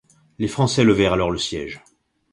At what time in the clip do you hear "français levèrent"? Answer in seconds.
0.47-1.13